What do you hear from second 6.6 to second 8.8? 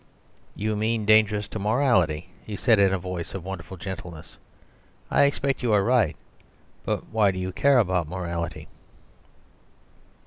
But why do you care about morality?"